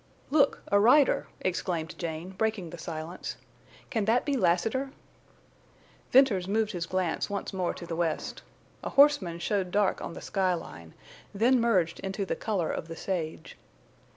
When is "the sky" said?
10.13-10.55